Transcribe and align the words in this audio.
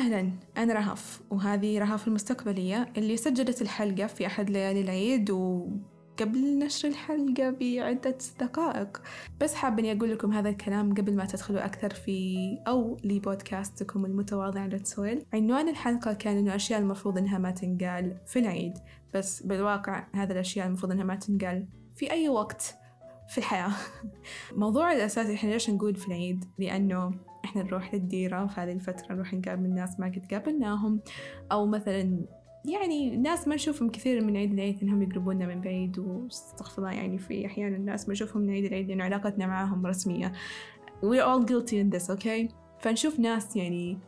أهلا 0.00 0.30
أنا 0.56 0.74
رهف 0.74 1.20
وهذه 1.30 1.78
رهف 1.78 2.08
المستقبلية 2.08 2.92
اللي 2.96 3.16
سجلت 3.16 3.62
الحلقة 3.62 4.06
في 4.06 4.26
أحد 4.26 4.50
ليالي 4.50 4.80
العيد 4.80 5.30
وقبل 5.30 6.58
نشر 6.58 6.88
الحلقة 6.88 7.50
بعدة 7.50 8.18
دقائق. 8.40 9.02
بس 9.40 9.54
حابة 9.54 9.92
أقول 9.92 10.10
لكم 10.10 10.32
هذا 10.32 10.48
الكلام 10.48 10.94
قبل 10.94 11.16
ما 11.16 11.24
تدخلوا 11.24 11.64
أكثر 11.64 11.90
في 11.90 12.58
أو 12.68 12.96
لبودكاستكم 13.04 14.04
المتواضع 14.04 14.66
لتسويل 14.66 15.22
عنوان 15.32 15.68
الحلقة 15.68 16.12
كان 16.12 16.36
إنه 16.36 16.54
أشياء 16.54 16.80
المفروض 16.80 17.18
إنها 17.18 17.38
ما 17.38 17.50
تنقال 17.50 18.16
في 18.26 18.38
العيد. 18.38 18.78
بس 19.14 19.42
بالواقع 19.42 20.06
هذا 20.14 20.32
الأشياء 20.32 20.66
المفروض 20.66 20.92
إنها 20.92 21.04
ما 21.04 21.14
تنقال 21.14 21.66
في 21.94 22.10
أي 22.10 22.28
وقت 22.28 22.74
في 23.28 23.38
الحياة. 23.38 23.72
موضوع 24.56 24.92
الأساسي 24.92 25.34
إحنا 25.34 25.50
ليش 25.50 25.70
نقول 25.70 25.94
في 25.96 26.08
العيد؟ 26.08 26.44
لأنه 26.58 27.29
إحنا 27.44 27.62
نروح 27.62 27.94
للديرة 27.94 28.46
في 28.46 28.60
هذه 28.60 28.72
الفترة 28.72 29.14
نروح 29.14 29.34
نقابل 29.34 29.74
ناس 29.74 30.00
ما 30.00 30.06
قد 30.06 30.26
قابلناهم. 30.30 31.00
أو 31.52 31.66
مثلا 31.66 32.20
يعني 32.64 33.16
ناس 33.16 33.48
ما 33.48 33.54
نشوفهم 33.54 33.90
كثير 33.90 34.24
من 34.24 34.36
عيد 34.36 34.52
العيد 34.52 34.82
إنهم 34.82 35.02
يقربونا 35.02 35.46
من 35.46 35.60
بعيد 35.60 35.98
واستغفر 35.98 36.78
الله 36.78 36.92
يعني 36.92 37.18
في 37.18 37.46
أحيانا 37.46 37.76
الناس 37.76 38.08
ما 38.08 38.12
نشوفهم 38.12 38.42
من 38.42 38.50
عيد 38.50 38.64
العيد 38.64 38.88
لأنه 38.88 39.04
علاقتنا 39.04 39.46
معاهم 39.46 39.86
رسمية. 39.86 40.32
We're 41.02 41.24
all 41.24 41.44
guilty 41.46 41.74
in 41.74 41.96
this 41.96 42.10
okay 42.16 42.54
فنشوف 42.80 43.20
ناس 43.20 43.56
يعني 43.56 43.98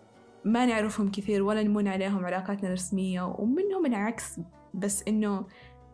ما 0.44 0.66
نعرفهم 0.66 1.10
كثير 1.10 1.42
ولا 1.42 1.62
نمون 1.62 1.88
عليهم 1.88 2.24
علاقاتنا 2.24 2.72
رسمية 2.72 3.22
ومنهم 3.22 3.86
العكس 3.86 4.40
بس 4.74 5.04
إنه 5.08 5.46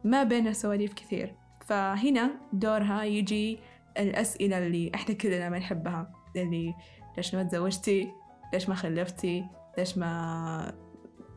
ما 0.04 0.24
بينا 0.24 0.52
سواليف 0.52 0.94
كثير. 0.94 1.34
فهنا 1.66 2.30
دورها 2.52 3.04
يجي 3.04 3.58
الأسئلة 3.98 4.58
اللي 4.58 4.90
إحنا 4.94 5.14
كلنا 5.14 5.48
ما 5.48 5.58
نحبها 5.58 6.12
اللي 6.36 6.74
ليش 7.18 7.34
ما 7.34 7.42
تزوجتي؟ 7.42 8.12
ليش 8.52 8.68
ما 8.68 8.74
خلفتي؟ 8.74 9.44
ليش 9.78 9.98
ما 9.98 10.72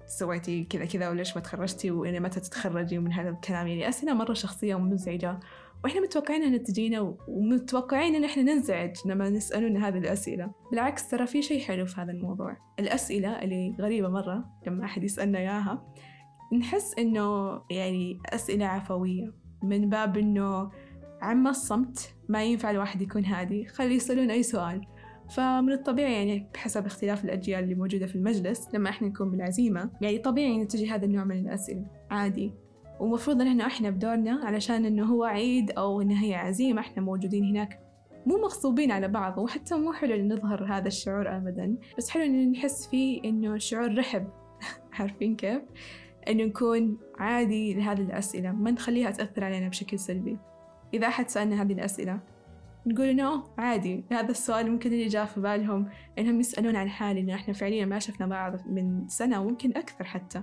سويتي 0.05 0.63
كذا 0.63 0.85
كذا؟ 0.85 1.09
وليش 1.09 1.35
ما 1.35 1.41
تخرجتي؟ 1.41 1.91
وإلى 1.91 2.19
متى 2.19 2.39
تتخرجي؟ 2.39 2.97
ومن 2.97 3.13
هذا 3.13 3.29
الكلام. 3.29 3.67
يعني 3.67 3.89
أسئلة 3.89 4.13
مرة 4.13 4.33
شخصية 4.33 4.75
ومزعجة. 4.75 5.39
وإحنا 5.83 6.01
متوقعين 6.01 6.43
أنها 6.43 6.57
تجينا 6.57 7.15
ومتوقعين 7.27 8.15
أن 8.15 8.23
إحنا 8.23 8.43
ننزعج 8.43 8.91
لما 9.05 9.29
نسألون 9.29 9.77
هذه 9.77 9.97
الأسئلة. 9.97 10.51
بالعكس 10.71 11.09
ترى 11.09 11.27
في 11.27 11.41
شيء 11.41 11.61
حلو 11.61 11.85
في 11.85 12.01
هذا 12.01 12.11
الموضوع. 12.11 12.57
الأسئلة 12.79 13.41
اللي 13.41 13.75
غريبة 13.79 14.09
مرة 14.09 14.45
لما 14.67 14.85
أحد 14.85 15.03
يسألنا 15.03 15.39
إياها 15.39 15.93
نحس 16.59 16.93
إنه 16.99 17.61
يعني 17.71 18.19
أسئلة 18.25 18.65
عفوية. 18.65 19.33
من 19.63 19.89
باب 19.89 20.17
إنه 20.17 20.71
عما 21.21 21.49
الصمت 21.49 22.15
ما 22.29 22.43
ينفع 22.43 22.71
الواحد 22.71 23.01
يكون 23.01 23.25
هادي. 23.25 23.65
خلي 23.65 23.95
يسألون 23.95 24.31
أي 24.31 24.43
سؤال. 24.43 24.81
فمن 25.31 25.71
الطبيعي 25.71 26.13
يعني 26.13 26.47
بحسب 26.53 26.85
اختلاف 26.85 27.25
الأجيال 27.25 27.63
اللي 27.63 27.75
موجودة 27.75 28.05
في 28.07 28.15
المجلس 28.15 28.67
لما 28.73 28.89
إحنا 28.89 29.07
نكون 29.07 29.31
بالعزيمة 29.31 29.89
يعني 30.01 30.17
طبيعي 30.17 30.57
نتجه 30.57 30.95
هذا 30.95 31.05
النوع 31.05 31.23
من 31.23 31.39
الأسئلة 31.39 31.85
عادي. 32.11 32.53
ومفروض 32.99 33.41
إن 33.41 33.61
إحنا 33.61 33.89
بدورنا 33.89 34.41
علشان 34.43 34.85
إنه 34.85 35.05
هو 35.05 35.23
عيد 35.23 35.71
أو 35.71 36.01
إنه 36.01 36.23
هي 36.23 36.35
عزيمة 36.35 36.81
إحنا 36.81 37.03
موجودين 37.03 37.45
هناك. 37.45 37.79
مو 38.25 38.37
مغصوبين 38.37 38.91
على 38.91 39.07
بعض 39.07 39.37
وحتى 39.37 39.75
مو 39.75 39.93
حلو 39.93 40.15
إن 40.15 40.33
نظهر 40.33 40.65
هذا 40.65 40.87
الشعور 40.87 41.37
أبدا. 41.37 41.75
بس 41.97 42.09
حلو 42.09 42.23
إن 42.23 42.51
نحس 42.51 42.87
فيه 42.87 43.23
إنه 43.25 43.57
شعور 43.57 43.97
رحب. 43.97 44.27
عارفين 44.99 45.35
كيف؟ 45.35 45.61
إنه 46.27 46.43
نكون 46.43 46.97
عادي 47.17 47.73
لهذه 47.73 48.01
الأسئلة 48.01 48.51
ما 48.51 48.71
نخليها 48.71 49.11
تأثر 49.11 49.43
علينا 49.43 49.67
بشكل 49.67 49.99
سلبي. 49.99 50.37
إذا 50.93 51.07
أحد 51.07 51.29
سألنا 51.29 51.61
هذه 51.61 51.73
الأسئلة 51.73 52.19
نقول 52.85 53.07
إنه 53.07 53.43
عادي 53.57 54.03
هذا 54.11 54.31
السؤال 54.31 54.71
ممكن 54.71 54.93
اللي 54.93 55.07
جاء 55.07 55.25
في 55.25 55.41
بالهم 55.41 55.89
إنهم 56.19 56.39
يسألون 56.39 56.75
عن 56.75 56.89
حالي 56.89 57.19
إنه 57.19 57.35
إحنا 57.35 57.53
فعليا 57.53 57.85
ما 57.85 57.99
شفنا 57.99 58.27
بعض 58.27 58.67
من 58.67 59.07
سنة 59.07 59.41
وممكن 59.41 59.69
أكثر 59.77 60.03
حتى. 60.03 60.41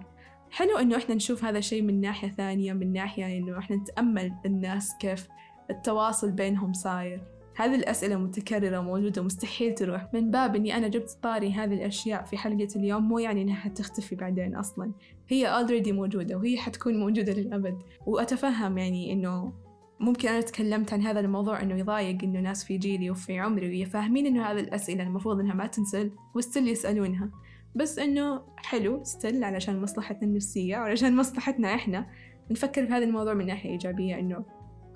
حلو 0.51 0.79
إنه 0.79 0.97
إحنا 0.97 1.15
نشوف 1.15 1.45
هذا 1.45 1.59
الشيء 1.59 1.83
من 1.83 2.01
ناحية 2.01 2.29
ثانية 2.29 2.73
من 2.73 2.93
ناحية 2.93 3.39
إنه 3.39 3.59
إحنا 3.59 3.77
نتأمل 3.77 4.33
الناس 4.47 4.97
كيف 5.01 5.29
التواصل 5.71 6.33
بينهم 6.33 6.73
صاير. 6.73 7.23
هذه 7.57 7.75
الأسئلة 7.75 8.17
متكررة 8.17 8.81
موجودة 8.81 9.23
مستحيل 9.23 9.75
تروح. 9.75 10.09
من 10.15 10.31
باب 10.31 10.57
إني 10.57 10.77
أنا 10.77 10.89
جبت 10.89 11.19
طاري 11.23 11.53
هذه 11.53 11.75
الأشياء 11.75 12.25
في 12.25 12.37
حلقة 12.37 12.69
اليوم 12.77 13.09
مو 13.09 13.19
يعني 13.19 13.43
إنها 13.43 13.57
حتختفي 13.57 14.17
بعدين 14.17 14.57
أصلا. 14.57 14.93
هي 15.29 15.67
already 15.67 15.89
موجودة 15.89 16.37
وهي 16.37 16.59
حتكون 16.59 17.01
موجودة 17.01 17.33
للأبد. 17.33 17.79
وأتفهم 18.07 18.79
يعني 18.79 19.13
إنه 19.13 19.53
ممكن 20.01 20.29
أنا 20.29 20.41
تكلمت 20.41 20.93
عن 20.93 21.03
هذا 21.03 21.21
الموضوع 21.21 21.63
إنه 21.63 21.79
يضايق 21.79 22.23
إنه 22.23 22.41
ناس 22.41 22.65
في 22.65 22.79
جيلي 22.79 23.11
وفي 23.11 23.39
عمري 23.39 23.85
فاهمين 23.85 24.27
إنه 24.27 24.47
هذه 24.47 24.61
الأسئلة 24.61 25.03
المفروض 25.03 25.41
إنها 25.41 25.55
ما 25.55 25.67
تنسل 25.67 26.11
و 26.35 26.41
still 26.41 26.69
يسألونها. 26.69 27.31
بس 27.75 27.99
إنه 27.99 28.43
حلو 28.57 29.05
still 29.05 29.45
علشان 29.45 29.83
مصلحتنا 29.83 30.29
النفسية 30.29 30.77
وعلشان 30.77 31.17
مصلحتنا 31.17 31.75
إحنا. 31.75 32.07
نفكر 32.51 32.87
في 32.87 32.93
هذا 32.93 33.05
الموضوع 33.05 33.35
من 33.35 33.47
ناحية 33.47 33.71
إيجابية 33.71 34.19
إنه 34.19 34.45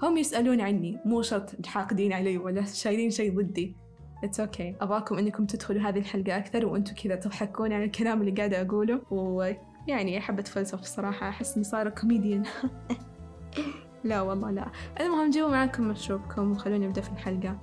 هم 0.03 0.19
يسألون 0.19 0.61
عني 0.61 0.99
مو 1.05 1.23
شرط 1.23 1.67
حاقدين 1.67 2.13
علي 2.13 2.39
ولا 2.39 2.65
شايلين 2.65 3.11
شيء 3.11 3.37
ضدي. 3.37 3.77
it's 4.25 4.41
okay 4.41 4.73
okay. 4.73 4.83
ابغاكم 4.83 5.19
إنكم 5.19 5.47
تدخلوا 5.47 5.83
هذه 5.83 5.99
الحلقة 5.99 6.37
أكثر 6.37 6.67
وأنتم 6.67 6.95
كذا 6.95 7.17
تضحكون 7.17 7.73
على 7.73 7.85
الكلام 7.85 8.21
اللي 8.21 8.33
قاعدة 8.33 8.61
أقوله. 8.61 9.03
ويعني 9.11 10.21
حبة 10.21 10.43
فلسفة 10.43 10.81
الصراحة 10.81 11.29
أحس 11.29 11.55
إني 11.55 11.65
صارة 11.65 11.89
كوميديان 11.89 12.43
لا 14.05 14.21
والله 14.21 14.51
لا. 14.51 14.71
المهم 15.01 15.31
جيبوا 15.31 15.51
معاكم 15.51 15.89
مشروبكم 15.89 16.53
وخلوني 16.53 16.87
نبدأ 16.87 17.01
في 17.01 17.13
الحلقة. 17.13 17.59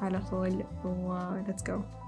على 0.00 0.20
طول 0.30 0.64
و 0.84 1.18
let's 1.46 1.62
go. 1.62 2.04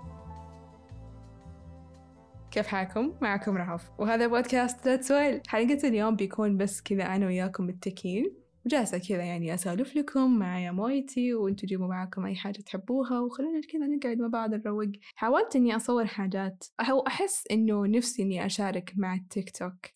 كيف 2.51 2.67
حالكم؟ 2.67 3.13
معكم 3.23 3.57
رهف 3.57 3.91
وهذا 3.99 4.27
بودكاست 4.27 4.87
لا 4.87 4.97
تسويل 4.97 5.41
حلقة 5.49 5.89
اليوم 5.89 6.17
بيكون 6.17 6.57
بس 6.57 6.83
كذا 6.83 7.05
أنا 7.05 7.27
وياكم 7.27 7.67
متكين 7.67 8.37
وجالسة 8.67 8.99
كذا 8.99 9.23
يعني 9.23 9.55
أسولف 9.55 9.97
لكم. 9.97 10.39
معايا 10.39 10.71
مويتي 10.73 11.35
وأنتوا 11.35 11.69
جيبوا 11.69 11.87
معاكم 11.87 12.27
أي 12.27 12.35
حاجة 12.35 12.61
تحبوها. 12.61 13.21
وخلونا 13.21 13.61
كذا 13.73 13.87
نقعد 13.87 14.19
مع 14.19 14.29
بعض 14.29 14.55
نروق. 14.55 14.93
حاولت 15.15 15.57
إني 15.57 15.77
أصور 15.77 16.07
حاجات. 16.07 16.65
أو 16.81 17.01
أحس 17.07 17.45
إنه 17.51 17.87
نفسي 17.87 18.23
إني 18.23 18.47
أشارك 18.47 18.93
مع 18.97 19.15
التيك 19.15 19.59
توك 19.59 19.87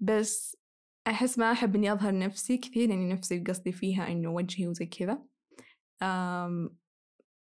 بس 0.00 0.56
أحس 1.06 1.38
ما 1.38 1.52
أحب 1.52 1.76
إني 1.76 1.92
أظهر 1.92 2.18
نفسي 2.18 2.58
كثير 2.58 2.88
لأني 2.88 3.12
نفسي 3.12 3.38
قصدي 3.38 3.72
فيها 3.72 4.08
إنه 4.08 4.30
وجهي 4.30 4.68
وزي 4.68 4.86
كذا. 4.86 5.22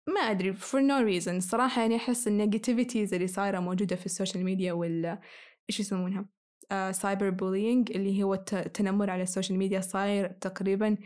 ما 0.06 0.20
أدري 0.20 0.54
for 0.54 0.80
no 0.80 1.22
reason. 1.22 1.28
الصراحة 1.28 1.82
يعني 1.82 1.96
أحس 1.96 2.28
ال 2.28 2.35
negativities 2.35 3.14
اللي 3.14 3.26
صايرة 3.26 3.60
موجودة 3.60 3.96
في 3.96 4.06
السوشيال 4.06 4.44
ميديا 4.44 4.72
وال 4.72 5.18
إيش 5.70 5.80
يسمونها؟ 5.80 6.26
cyber 6.92 7.30
uh, 7.30 7.34
bullying 7.34 7.90
اللي 7.90 8.22
هو 8.22 8.34
التنمر 8.34 9.10
على 9.10 9.22
السوشيال 9.22 9.58
ميديا 9.58 9.80
صاير 9.80 10.28
تقريبا 10.28 10.96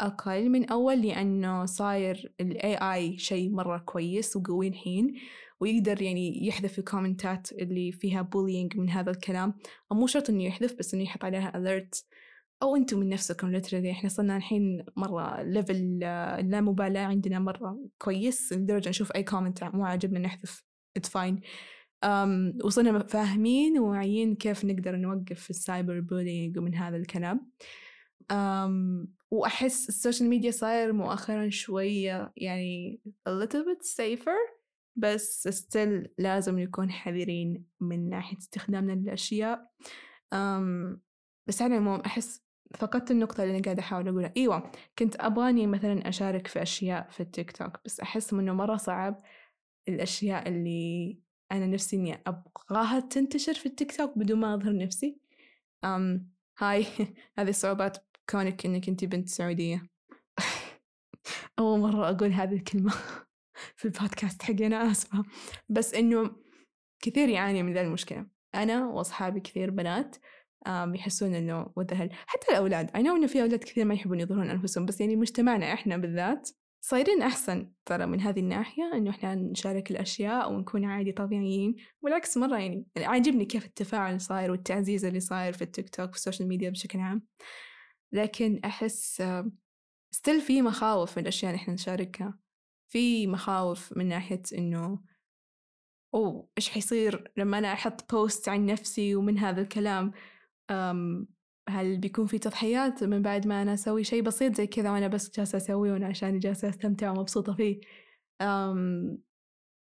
أقل 0.00 0.48
من 0.50 0.70
أول 0.70 1.02
لأنه 1.02 1.64
صاير 1.64 2.34
ال 2.40 2.58
AI 2.58 3.18
شيء 3.20 3.50
مرة 3.50 3.78
كويس 3.78 4.36
وقوي 4.36 4.68
الحين. 4.68 5.14
ويقدر 5.64 6.02
يعني 6.02 6.46
يحذف 6.46 6.78
ال 6.78 6.86
comments 6.86 7.52
اللي 7.52 7.92
فيها 7.92 8.22
bullying 8.22 8.76
من 8.76 8.90
هذا 8.90 9.10
الكلام. 9.10 9.54
أو 9.92 9.96
مو 9.96 10.06
شرط 10.06 10.30
إنه 10.30 10.44
يحذف 10.44 10.74
بس 10.78 10.94
إنه 10.94 11.02
يحط 11.02 11.24
عليها 11.24 11.52
alert. 11.52 12.04
أو 12.62 12.76
أنتم 12.76 12.98
من 12.98 13.08
نفسكم 13.08 13.58
literally. 13.58 13.86
إحنا 13.90 14.08
صرنا 14.08 14.36
الحين 14.36 14.84
مرة 14.96 15.42
level 15.42 16.04
اللامبالاة 16.04 17.06
عندنا 17.06 17.38
مرة 17.38 17.78
كويس 17.98 18.52
لدرجة 18.52 18.88
نشوف 18.88 19.12
أي 19.12 19.22
comment 19.22 19.64
مو 19.64 19.84
عاجبنا 19.84 20.18
نحذف. 20.18 20.64
Fine. 20.98 21.36
um, 22.04 22.64
وصرنا 22.64 23.06
فاهمين 23.06 23.78
وواعيين 23.78 24.34
كيف 24.34 24.64
نقدر 24.64 24.96
نوقف 24.96 25.50
ال 25.50 25.58
cyber 25.58 26.00
bullying 26.00 26.58
ومن 26.58 26.74
هذا 26.74 26.96
الكلام. 26.96 27.50
um, 28.32 29.08
وأحس 29.30 29.88
السوشيال 29.88 30.28
ميديا 30.28 30.50
صاير 30.50 30.92
مؤخرا 30.92 31.48
شوية 31.48 32.32
يعني 32.36 33.00
a 33.28 33.32
little 33.32 33.64
bit 33.64 33.86
safer. 33.86 34.53
بس 34.96 35.48
still 35.48 36.08
لازم 36.18 36.58
نكون 36.58 36.90
حذرين 36.90 37.64
من 37.80 38.10
ناحية 38.10 38.38
استخدامنا 38.38 38.92
للأشياء. 38.92 39.70
أم 40.32 41.00
بس 41.46 41.62
على 41.62 41.74
العموم 41.74 42.00
أحس 42.00 42.44
فقدت 42.76 43.10
النقطة 43.10 43.42
اللي 43.42 43.54
أنا 43.56 43.64
قاعدة 43.64 43.80
أحاول 43.82 44.08
أقولها. 44.08 44.32
أيوة 44.36 44.70
كنت 44.98 45.16
أبغاني 45.20 45.66
مثلا 45.66 46.08
أشارك 46.08 46.46
في 46.46 46.62
أشياء 46.62 47.10
في 47.10 47.20
التيك 47.20 47.52
توك 47.52 47.80
بس 47.84 48.00
أحس 48.00 48.32
إنه 48.32 48.52
مرة 48.52 48.76
صعب 48.76 49.22
الأشياء 49.88 50.48
اللي 50.48 51.18
أنا 51.52 51.66
نفسي 51.66 51.96
إني 51.96 52.22
أبغاها 52.26 53.00
تنتشر 53.00 53.54
في 53.54 53.66
التيك 53.66 53.96
توك 53.96 54.18
بدون 54.18 54.40
ما 54.40 54.54
أظهر 54.54 54.76
نفسي. 54.76 55.18
أم 55.84 56.30
هاي 56.58 56.86
هذه 57.38 57.48
الصعوبات 57.48 58.06
كونك 58.30 58.66
إنك 58.66 58.88
أنتي 58.88 59.06
بنت 59.06 59.28
سعودية. 59.28 59.86
أول 61.58 61.80
مرة 61.80 62.10
أقول 62.10 62.32
هذه 62.32 62.54
الكلمة. 62.54 62.94
في 63.76 63.84
البودكاست 63.84 64.42
حقي 64.42 64.66
أنا 64.66 64.90
آسفة. 64.90 65.24
بس 65.68 65.94
إنه 65.94 66.36
كثير 67.02 67.28
يعاني 67.28 67.62
من 67.62 67.74
ذا 67.74 67.80
المشكلة. 67.80 68.26
أنا 68.54 68.86
وأصحابي 68.86 69.40
كثير 69.40 69.70
بنات 69.70 70.16
يحسون 70.66 71.34
إنه 71.34 71.72
وذا 71.76 72.08
حتى 72.26 72.46
الأولاد 72.50 72.90
أنا 72.96 73.10
إنه 73.10 73.26
في 73.26 73.42
أولاد 73.42 73.64
كثير 73.64 73.84
ما 73.84 73.94
يحبون 73.94 74.20
يظهرون 74.20 74.50
أنفسهم 74.50 74.86
بس 74.86 75.00
يعني 75.00 75.16
مجتمعنا 75.16 75.72
إحنا 75.72 75.96
بالذات 75.96 76.50
صايرين 76.80 77.22
أحسن 77.22 77.70
ترى 77.86 78.06
من 78.06 78.20
هذه 78.20 78.40
الناحية 78.40 78.90
إنه 78.94 79.10
إحنا 79.10 79.34
نشارك 79.34 79.90
الأشياء 79.90 80.52
ونكون 80.52 80.84
عادي 80.84 81.12
طبيعيين. 81.12 81.76
والعكس 82.02 82.36
مرة 82.36 82.58
يعني 82.58 82.86
عاجبني 82.96 83.44
كيف 83.44 83.64
التفاعل 83.64 84.20
صاير 84.20 84.50
والتعزيز 84.50 85.04
اللي 85.04 85.20
صاير 85.20 85.52
في 85.52 85.62
التيك 85.62 85.88
توك 85.88 86.10
والسوشيال 86.10 86.48
ميديا 86.48 86.70
بشكل 86.70 86.98
عام. 86.98 87.22
لكن 88.12 88.60
أحس 88.64 89.22
still 90.10 90.40
في 90.40 90.62
مخاوف 90.62 91.18
من 91.18 91.22
الأشياء 91.22 91.52
اللي 91.52 91.62
إحنا 91.62 91.74
نشاركها. 91.74 92.38
في 92.88 93.26
مخاوف 93.26 93.96
من 93.96 94.08
ناحية 94.08 94.42
إنه 94.58 94.98
أوه 96.14 96.48
إيش 96.58 96.70
حيصير 96.70 97.32
لما 97.36 97.58
أنا 97.58 97.72
أحط 97.72 98.14
post 98.14 98.48
عن 98.48 98.66
نفسي 98.66 99.14
ومن 99.14 99.38
هذا 99.38 99.62
الكلام؟ 99.62 100.12
هل 101.68 101.98
بيكون 101.98 102.26
في 102.26 102.38
تضحيات 102.38 103.04
من 103.04 103.22
بعد 103.22 103.46
ما 103.46 103.62
أنا 103.62 103.74
أسوي 103.74 104.04
شيء 104.04 104.22
بسيط 104.22 104.54
زي 104.54 104.66
كذا 104.66 104.90
وأنا 104.90 105.08
بس 105.08 105.36
جالسة 105.36 105.56
أسويه 105.56 105.92
وأنا 105.92 106.06
عشان 106.06 106.38
جالسة 106.38 106.68
أستمتع 106.68 107.10
ومبسوطة 107.10 107.54
فيه؟ 107.54 107.80
أم 108.42 109.18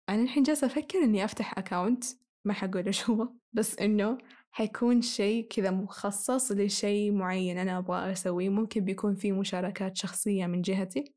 أنا 0.09 0.23
الحين 0.23 0.43
جالسة 0.43 0.67
أفكر 0.67 0.99
إني 1.03 1.25
أفتح 1.25 1.57
account 1.57 2.03
ما 2.45 2.53
حقول 2.53 2.85
إيش 2.85 3.09
هو 3.09 3.29
بس 3.53 3.79
إنه 3.79 4.17
حيكون 4.51 5.01
شيء 5.01 5.47
كذا 5.47 5.71
مخصص 5.71 6.51
لشيء 6.51 7.11
معين 7.11 7.57
أنا 7.57 7.77
أبغى 7.77 8.11
أسويه. 8.11 8.49
ممكن 8.49 8.81
بيكون 8.85 9.15
في 9.15 9.31
مشاركات 9.31 9.97
شخصية 9.97 10.45
من 10.45 10.61
جهتي. 10.61 10.99
أم 10.99 11.16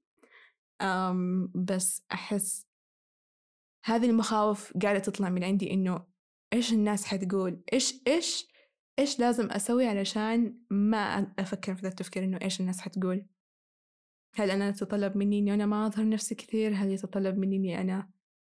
بس 1.55 2.03
أحس 2.13 2.67
هذه 3.85 4.07
المخاوف 4.07 4.77
قاعدة 4.83 4.99
تطلع 4.99 5.29
من 5.29 5.45
عندي 5.45 5.73
إنه 5.73 6.07
إيش 6.53 6.73
الناس 6.73 7.05
حتقول؟ 7.05 7.63
إيش 7.73 8.03
إيش 8.07 8.47
إيش 8.99 9.21
لازم 9.21 9.51
أسوي 9.51 9.87
علشان 9.87 10.59
ما 10.71 11.33
أفكر 11.39 11.75
في 11.75 11.83
ذا 11.83 11.89
التفكير 11.89 12.25
إنه 12.25 12.39
إيش 12.43 12.61
الناس 12.61 12.81
حتقول؟ 12.81 13.27
هل 14.35 14.51
أنا 14.51 14.69
يتطلب 14.69 15.17
مني 15.17 15.39
إني 15.39 15.55
أنا 15.55 15.67
ما 15.67 15.87
أظهر 15.87 16.09
نفسي 16.09 16.35
كثير؟ 16.35 16.75
هل 16.75 16.91
يتطلب 16.91 17.39
مني 17.39 17.57
إني 17.57 17.81
أنا 17.81 18.11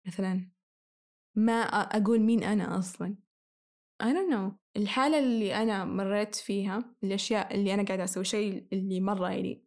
مثلا 0.07 0.51
ما 1.35 1.53
أقول 1.53 2.19
مين 2.19 2.43
أنا 2.43 2.79
أصلا؟ 2.79 3.15
I 4.03 4.05
don't 4.05 4.33
know. 4.33 4.51
الحالة 4.77 5.19
اللي 5.19 5.55
أنا 5.55 5.85
مريت 5.85 6.35
فيها 6.35 6.95
الأشياء 7.03 7.55
اللي 7.55 7.73
أنا 7.73 7.83
قاعدة 7.83 8.03
أسوي 8.03 8.23
شيء 8.23 8.67
اللي 8.73 9.01
مرة 9.01 9.29
يعني 9.29 9.63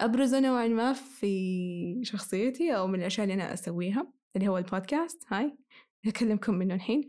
أبرزه 0.00 0.40
نوعا 0.40 0.68
ما 0.68 0.92
في 0.92 2.00
شخصيتي 2.02 2.76
أو 2.76 2.86
من 2.86 3.00
الأشياء 3.00 3.24
اللي 3.24 3.34
أنا 3.34 3.54
أسويها 3.54 4.12
اللي 4.36 4.48
هو 4.48 4.58
البودكاست 4.58 5.24
هاي 5.28 5.58
أكلمكم 6.06 6.54
منه 6.54 6.74
الحين. 6.74 7.08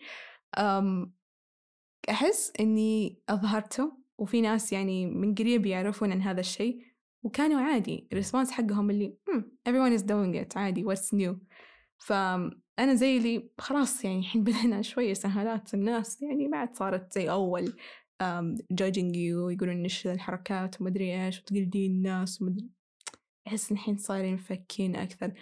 أحس 2.10 2.54
إني 2.60 3.22
أظهرته 3.30 3.98
وفي 4.18 4.42
ناس 4.42 4.74
يعني 4.74 5.06
من 5.06 5.36
قريب 5.36 5.66
يعرفون 5.66 6.12
عن 6.12 6.22
هذا 6.22 6.40
الشيء 6.40 6.82
وكانوا 7.24 7.62
عادي 7.62 8.08
الريسبونس 8.12 8.52
حقهم 8.52 8.90
اللي 8.90 9.18
hmm, 9.30 9.42
everyone 9.70 10.00
is 10.00 10.04
doing 10.04 10.46
it 10.46 10.58
عادي 10.58 10.86
what's 10.86 11.16
new? 11.16 11.36
فأنا 11.98 12.94
زي 12.94 13.18
اللي 13.18 13.50
خلاص 13.58 14.06
يعني 14.06 14.20
الحين 14.20 14.44
بدأنا 14.48 14.82
شوية 14.82 15.14
سهالات 15.14 15.74
الناس 15.74 16.22
يعني 16.22 16.48
ما 16.48 16.58
عاد 16.58 16.76
صارت 16.76 17.14
زي 17.14 17.30
أول 17.30 17.74
um, 18.24 18.58
judging 18.74 19.14
you 19.14 19.36
ويقولون 19.36 19.84
إيش 19.84 20.08
الحركات 20.08 20.82
ومدري 20.82 21.26
إيش 21.26 21.40
وتقلدين 21.40 21.92
الناس 21.92 22.42
ومدري 22.42 22.70
أحس 23.48 23.72
الحين 23.72 23.98
صايرين 23.98 24.34
مفكين 24.34 24.96
أكثر. 24.96 25.34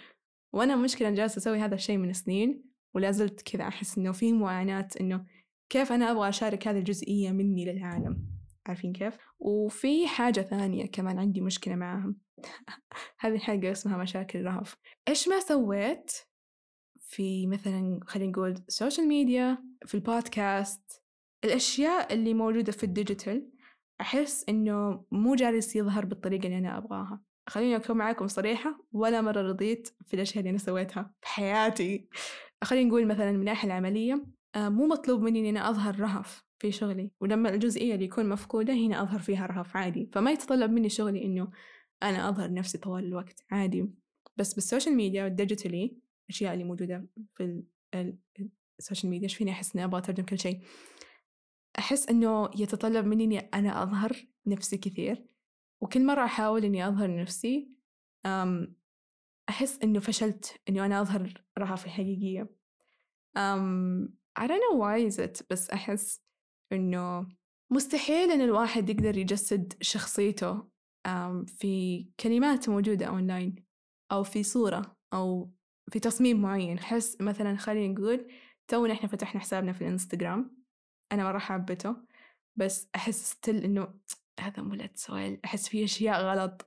وأنا 0.52 0.76
مشكلة 0.76 1.10
جالسة 1.10 1.38
أسوي 1.38 1.58
هذا 1.58 1.74
الشيء 1.74 1.96
من 1.96 2.12
سنين 2.12 2.64
ولا 2.94 3.10
زلت 3.10 3.42
كذا 3.42 3.68
أحس 3.68 3.98
إنه 3.98 4.12
في 4.12 4.32
معاناة 4.32 4.88
إنه 5.00 5.26
كيف 5.68 5.92
أنا 5.92 6.10
أبغى 6.10 6.28
أشارك 6.28 6.68
هذه 6.68 6.78
الجزئية 6.78 7.30
مني 7.32 7.64
للعالم؟ 7.64 8.26
عارفين 8.66 8.92
كيف؟ 8.92 9.16
وفي 9.38 10.08
حاجة 10.08 10.40
ثانية 10.40 10.86
كمان 10.86 11.18
عندي 11.18 11.40
مشكلة 11.40 11.74
معاهم. 11.74 12.16
هذه 13.20 13.34
الحلقة 13.34 13.72
اسمها 13.72 13.96
مشاكل 13.96 14.44
رهف. 14.44 14.76
إيش 15.08 15.28
ما 15.28 15.40
سويت 15.40 16.10
في 17.00 17.46
مثلا 17.46 18.00
خلينا 18.06 18.30
نقول 18.30 18.50
السوشيال 18.68 19.08
ميديا 19.08 19.58
في 19.86 19.94
البودكاست 19.94 21.02
الأشياء 21.44 22.14
اللي 22.14 22.34
موجودة 22.34 22.72
في 22.72 22.84
ال 22.84 22.92
digital 22.92 23.50
أحس 24.00 24.44
إنه 24.48 25.04
مو 25.10 25.34
جالس 25.34 25.76
يظهر 25.76 26.04
بالطريقة 26.04 26.46
اللي 26.46 26.58
أنا 26.58 26.78
أبغاها. 26.78 27.20
خليني 27.48 27.76
أكون 27.76 27.96
معاكم 27.96 28.28
صريحة 28.28 28.84
ولا 28.92 29.20
مرة 29.20 29.42
رضيت 29.42 29.88
في 30.06 30.14
الأشياء 30.14 30.38
اللي 30.38 30.50
أنا 30.50 30.58
سويتها 30.58 31.14
في 31.20 31.28
حياتي. 31.28 32.08
خلينا 32.64 32.88
نقول 32.88 33.06
مثلا 33.06 33.32
من 33.32 33.40
الناحية 33.40 33.66
العملية 33.68 34.26
آه، 34.54 34.68
مو 34.68 34.86
مطلوب 34.86 35.22
مني 35.22 35.40
إني 35.40 35.50
أنا 35.50 35.70
أظهر 35.70 36.00
رهف 36.00 36.44
في 36.58 36.72
شغلي 36.72 37.10
ولما 37.20 37.48
الجزئية 37.48 37.94
اللي 37.94 38.04
يكون 38.04 38.28
مفقودة 38.28 38.74
هنا 38.74 39.02
أظهر 39.02 39.18
فيها 39.18 39.46
رهف 39.46 39.76
عادي. 39.76 40.10
فما 40.12 40.30
يتطلب 40.30 40.70
مني 40.70 40.88
شغلي 40.88 41.24
إنه 41.24 41.50
أنا 42.02 42.28
أظهر 42.28 42.52
نفسي 42.52 42.78
طوال 42.78 43.04
الوقت 43.04 43.44
عادي. 43.50 43.90
بس 44.36 44.54
بالسوشيال 44.54 44.94
ميديا 44.94 45.24
وال 45.24 45.40
digital 45.40 45.96
الأشياء 46.28 46.52
اللي 46.52 46.64
موجودة 46.64 47.06
في 47.34 47.62
السوشيال 48.78 49.10
ميديا 49.10 49.24
إيش 49.24 49.36
فيني 49.36 49.50
أحس 49.50 49.74
إني 49.74 49.84
أبغى 49.84 49.98
أترجم 49.98 50.24
كل 50.24 50.38
شيء؟ 50.38 50.60
أحس 51.78 52.08
إنه 52.08 52.50
يتطلب 52.56 53.06
مني 53.06 53.24
إني 53.24 53.38
أنا 53.38 53.82
أظهر 53.82 54.26
نفسي 54.46 54.76
كثير. 54.76 55.35
وكل 55.80 56.06
مرة 56.06 56.24
أحاول 56.24 56.64
إني 56.64 56.88
أظهر 56.88 57.16
نفسي 57.16 57.68
أحس 59.48 59.78
إنه 59.82 60.00
فشلت 60.00 60.60
إنه 60.68 60.86
أنا 60.86 61.00
أظهر 61.00 61.44
رهف 61.58 61.84
الحقيقية. 61.84 62.56
I 64.38 64.46
don't 64.46 64.60
know 64.60 64.76
why 64.76 65.10
is 65.10 65.18
it 65.18 65.42
بس 65.50 65.70
أحس 65.70 66.22
إنه 66.72 67.28
مستحيل 67.72 68.30
إن 68.30 68.40
الواحد 68.40 68.90
يقدر 68.90 69.16
يجسد 69.18 69.72
شخصيته 69.80 70.68
في 71.46 72.06
كلمات 72.20 72.68
موجودة 72.68 73.06
أونلاين 73.06 73.64
أو 74.12 74.22
في 74.22 74.42
صورة 74.42 74.96
أو 75.14 75.50
في 75.90 76.00
تصميم 76.00 76.42
معين. 76.42 76.78
أحس 76.78 77.20
مثلا 77.20 77.56
خلينا 77.56 77.94
نقول 77.94 78.30
تونا 78.68 78.92
إحنا 78.92 79.08
فتحنا 79.08 79.40
حسابنا 79.40 79.72
في 79.72 79.80
الإنستغرام 79.80 80.56
أنا 81.12 81.24
مرة 81.24 81.38
حابته 81.38 81.96
بس 82.56 82.88
أحس 82.94 83.30
still 83.30 83.64
إنه 83.64 83.94
هذا 84.40 84.62
مو 84.62 84.88
so 84.94 85.09
well 85.09 85.40
أحس 85.44 85.68
في 85.68 85.84
أشياء 85.84 86.22
غلط. 86.22 86.66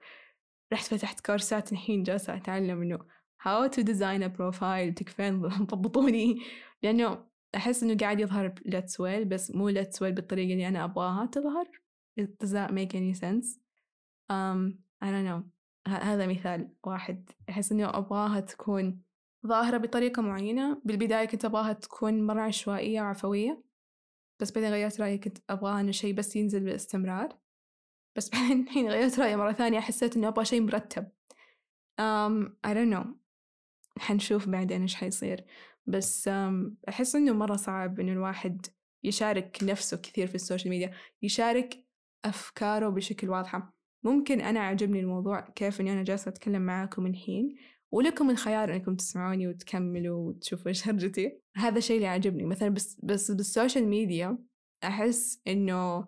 رحت 0.74 0.86
فتحت 0.86 1.26
كورسات 1.26 1.72
الحين 1.72 2.04
جالسة 2.04 2.36
أتعلم 2.36 2.82
إنه 2.82 3.00
how 3.44 3.68
to 3.68 3.84
design 3.84 4.24
a 4.24 4.30
profile 4.30 4.94
تكفين 4.96 5.42
ضبطوني. 5.72 6.42
لأنه 6.84 7.26
أحس 7.56 7.84
إنه 7.84 7.98
قاعد 7.98 8.20
يظهر 8.20 8.56
let's 8.68 8.94
well 8.94 9.28
بس 9.28 9.52
مو 9.52 9.72
let's 9.72 9.98
well 10.00 10.04
بالطريقة 10.04 10.54
اللي 10.54 10.68
أنا 10.68 10.84
أبغاها 10.84 11.26
تظهر. 11.26 11.66
Does 12.20 12.52
that 12.52 12.72
make 12.72 12.94
any 12.94 13.14
sense. 13.14 13.60
um, 14.30 14.78
I 15.02 15.08
don't 15.12 15.26
know. 15.26 15.44
هذا 15.88 16.28
مثال 16.28 16.70
واحد. 16.84 17.30
أحس 17.50 17.72
إنه 17.72 17.90
أبغاها 17.90 18.40
تكون 18.40 19.02
ظاهرة 19.48 19.78
بطريقة 19.78 20.22
معينة. 20.22 20.82
بالبداية 20.86 21.26
كنت 21.26 21.46
أبغاها 21.46 21.74
تكون 21.74 22.28
مرة 22.28 22.42
عشوائية 22.42 23.02
وعفوية 23.02 23.64
بس 24.40 24.52
بعدين 24.52 24.72
غيرت 24.72 25.02
رأيي 25.02 25.18
كنت 25.18 25.38
أبغاها 25.50 25.82
إنه 25.82 25.92
شيء 25.92 26.14
بس 26.14 26.36
ينزل 26.36 26.60
باستمرار. 26.60 27.38
بس 28.16 28.30
بعدين 28.34 28.62
الحين 28.62 28.90
غيرت 28.90 29.20
رأيي 29.20 29.36
مرة 29.36 29.52
ثانية 29.52 29.80
حسيت 29.80 30.18
إنه 30.18 30.28
أبغى 30.28 30.46
شيء 30.46 30.62
مرتب. 30.62 31.08
um, 32.02 32.50
I 32.68 32.74
don't 32.74 32.94
know. 32.96 33.08
حنشوف 33.98 34.50
بعدين 34.50 34.82
إيش 34.82 34.96
حيصير. 34.96 35.46
بس 35.86 36.30
أحس 36.90 37.16
إنه 37.16 37.34
مرة 37.34 37.56
صعب 37.56 38.00
إنه 38.00 38.12
الواحد 38.12 38.66
يشارك 39.04 39.58
نفسه 39.64 39.98
كثير 39.98 40.28
في 40.28 40.36
السوشيال 40.36 40.70
ميديا 40.70 40.94
يشارك 41.22 41.86
أفكاره 42.26 42.90
بشكل 42.90 43.30
واضحة. 43.30 43.74
ممكن 44.04 44.42
أنا 44.42 44.60
عجبني 44.60 45.00
الموضوع 45.00 45.40
كيف 45.40 45.82
إني 45.82 45.94
أنا 45.94 46.04
جالسة 46.04 46.30
أتكلم 46.30 46.62
معاكم 46.62 47.06
الحين 47.06 47.56
ولكم 47.92 48.30
الخيار 48.30 48.74
إنكم 48.74 48.96
تسمعوني 48.96 49.48
وتكملوا 49.48 50.28
وتشوفوا 50.28 50.68
إيش 50.68 50.88
هرجتي 50.88 51.42
هذا 51.56 51.78
الشيء 51.78 51.96
اللي 51.96 52.08
عجبني 52.08 52.46
مثلا 52.46 52.70
بس 52.70 53.00
بس 53.04 53.32
بالسوشيال 53.32 53.88
ميديا 53.88 54.38
أحس 54.84 55.42
إنه 55.48 56.08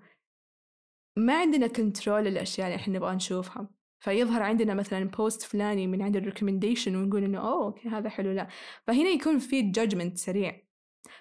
ما 1.15 1.39
عندنا 1.39 1.67
control 1.67 2.27
الأشياء 2.27 2.67
اللي 2.67 2.75
إحنا 2.75 2.97
نبغى 2.97 3.15
نشوفها. 3.15 3.69
فيظهر 3.99 4.41
عندنا 4.41 4.73
مثلا 4.73 5.03
post 5.03 5.41
فلاني 5.41 5.87
من 5.87 6.01
عند 6.01 6.15
ال 6.15 6.21
recommendation 6.21 6.95
ونقول 6.95 7.23
إنه 7.23 7.39
أوه 7.39 7.65
okay 7.65 7.89
هذا 7.89 8.09
حلو 8.09 8.31
لا. 8.31 8.47
فهنا 8.87 9.09
يكون 9.09 9.39
في 9.39 9.61
judgment 9.61 10.17
سريع. 10.17 10.61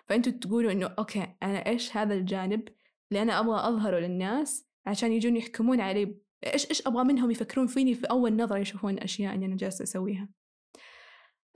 فأنتوا 0.06 0.32
تقولوا 0.32 0.72
إنه 0.72 0.86
okay 0.98 1.34
أنا 1.42 1.66
إيش 1.66 1.96
هذا 1.96 2.14
الجانب 2.14 2.68
اللي 3.10 3.22
أنا 3.22 3.40
أبغى 3.40 3.68
أظهره 3.68 3.98
للناس 3.98 4.68
عشان 4.86 5.12
يجون 5.12 5.36
يحكمون 5.36 5.80
علي؟ 5.80 6.16
إيش 6.46 6.70
إيش 6.70 6.86
أبغى 6.86 7.04
منهم 7.04 7.30
يفكرون 7.30 7.66
فيني 7.66 7.94
في 7.94 8.06
أول 8.06 8.36
نظرة 8.36 8.58
يشوفون 8.58 8.94
الأشياء 8.94 9.34
اللي 9.34 9.46
أنا 9.46 9.56
جالسة 9.56 9.82
أسويها. 9.82 10.28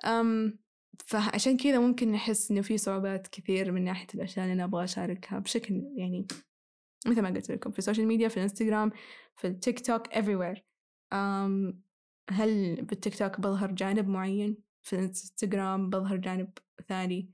أم 0.05 0.59
فعشان 1.07 1.57
كذا 1.57 1.79
ممكن 1.79 2.13
نحس 2.13 2.51
إنه 2.51 2.61
في 2.61 2.79
صعوبات 2.79 3.29
كثير 3.29 3.73
من 3.73 3.85
ناحية 3.85 4.07
الأشياء 4.15 4.45
اللي 4.45 4.55
أنا 4.55 4.65
أبغى 4.65 4.85
أشاركها 4.85 5.39
بشكل 5.39 5.83
يعني 5.97 6.27
مثل 7.07 7.23
ما 7.23 7.29
قلت 7.29 7.51
لكم 7.51 7.71
في 7.71 7.79
ال 7.79 7.83
social 7.83 8.07
media 8.07 8.29
في 8.29 8.37
الانستغرام 8.37 8.91
في 9.37 9.47
التيك 9.47 9.87
توك 9.87 10.09
everywhere. 10.09 10.59
um, 11.15 11.75
هل 12.31 12.83
بالتيك 12.83 13.19
توك 13.19 13.41
بظهر 13.41 13.73
جانب 13.73 14.09
معين؟ 14.09 14.57
في 14.83 14.93
الانستغرام 14.93 15.91
بظهر 15.91 16.17
جانب 16.17 16.51
ثاني. 16.89 17.31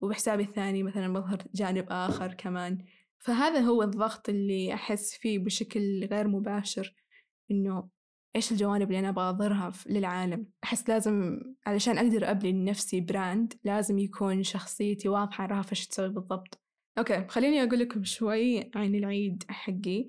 وبحسابي 0.00 0.42
الثاني 0.42 0.82
مثلا 0.82 1.12
بظهر 1.12 1.42
جانب 1.54 1.86
آخر 1.90 2.34
كمان. 2.34 2.84
فهذا 3.18 3.60
هو 3.60 3.82
الضغط 3.82 4.28
اللي 4.28 4.74
أحس 4.74 5.14
فيه 5.14 5.38
بشكل 5.38 6.04
غير 6.04 6.28
مباشر 6.28 6.94
إنه 7.50 7.88
إيش 8.36 8.52
الجوانب 8.52 8.88
اللي 8.88 8.98
أنا 8.98 9.08
أبغى 9.08 9.30
أظهرها 9.30 9.72
للعالم؟ 9.86 10.46
أحس 10.64 10.88
لازم 10.88 11.40
علشان 11.66 11.98
أقدر 11.98 12.30
أبني 12.30 12.52
لنفسي 12.52 13.00
brand 13.00 13.54
لازم 13.64 13.98
يكون 13.98 14.42
شخصيتي 14.42 15.08
واضحة 15.08 15.44
أعرف 15.44 15.72
إيش 15.72 15.86
تسوي 15.86 16.08
بالضبط. 16.08 16.63
okay 16.98 17.26
خليني 17.28 17.62
أقول 17.62 17.78
لكم 17.78 18.04
شوي 18.04 18.70
عن 18.74 18.94
العيد 18.94 19.44
حقي. 19.48 20.08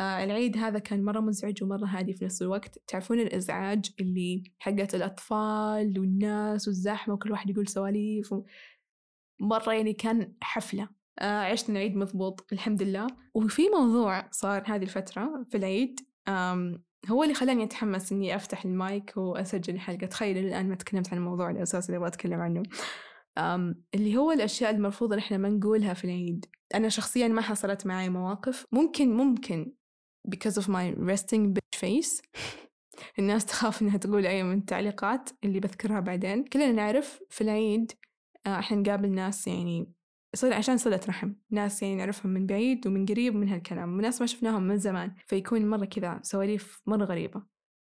آه 0.00 0.24
العيد 0.24 0.56
هذا 0.56 0.78
كان 0.78 1.04
مرة 1.04 1.20
مزعج 1.20 1.62
ومرة 1.62 1.86
هادي 1.86 2.12
في 2.12 2.24
نفس 2.24 2.42
الوقت. 2.42 2.78
تعرفون 2.86 3.20
الإزعاج 3.20 3.90
اللي 4.00 4.42
حقت 4.58 4.94
الأطفال 4.94 5.98
والناس 5.98 6.68
والزحمة 6.68 7.14
وكل 7.14 7.30
واحد 7.32 7.50
يقول 7.50 7.68
سواليف 7.68 8.32
و... 8.32 8.44
مرة 9.40 9.72
يعني 9.72 9.92
كان 9.92 10.34
حفلة. 10.42 10.88
آه 11.18 11.40
عشنا 11.40 11.76
العيد 11.76 11.96
مضبوط 11.96 12.46
الحمد 12.52 12.82
لله. 12.82 13.06
وفي 13.34 13.62
موضوع 13.68 14.28
صار 14.30 14.62
هذه 14.66 14.82
الفترة 14.82 15.46
في 15.50 15.56
العيد 15.56 16.00
هو 17.10 17.22
اللي 17.22 17.34
خلاني 17.34 17.64
أتحمس 17.64 18.12
إني 18.12 18.36
أفتح 18.36 18.64
المايك 18.64 19.12
وأسجل 19.16 19.74
الحلقة. 19.74 20.06
تخيل 20.06 20.38
الآن 20.38 20.68
ما 20.68 20.74
تكلمت 20.74 21.12
عن 21.12 21.18
الموضوع 21.18 21.50
الأساسي 21.50 21.86
اللي 21.88 21.96
أبغى 21.96 22.08
أتكلم 22.08 22.40
عنه. 22.40 22.62
اللي 23.94 24.16
هو 24.16 24.32
الأشياء 24.32 24.70
المرفوضة 24.70 25.14
اللي 25.14 25.24
إحنا 25.24 25.36
ما 25.36 25.48
نقولها 25.48 25.94
في 25.94 26.04
العيد. 26.04 26.46
أنا 26.74 26.88
شخصيا 26.88 27.28
ما 27.28 27.42
حصلت 27.42 27.86
معي 27.86 28.08
مواقف. 28.08 28.66
ممكن 28.72 29.16
ممكن 29.16 29.72
because 30.28 30.54
of 30.62 30.64
my 30.64 30.94
resting 31.10 31.54
bitch 31.54 31.78
face. 31.80 32.22
الناس 33.18 33.46
تخاف 33.46 33.82
إنها 33.82 33.96
تقول 33.96 34.26
أي 34.26 34.42
من 34.42 34.58
التعليقات 34.58 35.30
اللي 35.44 35.60
بذكرها 35.60 36.00
بعدين. 36.00 36.44
كلنا 36.44 36.72
نعرف 36.72 37.20
في 37.30 37.40
العيد 37.40 37.92
آه، 38.46 38.58
إحنا 38.58 38.76
نقابل 38.76 39.10
ناس 39.10 39.46
يعني 39.46 39.92
صل 40.34 40.52
عشان 40.52 40.76
صلة 40.76 41.00
رحم. 41.08 41.32
ناس 41.50 41.82
يعني 41.82 41.94
نعرفهم 41.94 42.32
من 42.32 42.46
بعيد 42.46 42.86
ومن 42.86 43.06
قريب 43.06 43.34
من 43.34 43.48
هالكلام. 43.48 43.98
وناس 43.98 44.20
ما 44.20 44.26
شفناهم 44.26 44.62
من 44.62 44.78
زمان. 44.78 45.14
فيكون 45.26 45.66
مرة 45.66 45.84
كذا 45.84 46.20
سواليف 46.22 46.82
مرة 46.86 47.04
غريبة. 47.04 47.42